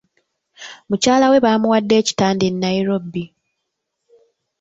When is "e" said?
2.49-2.51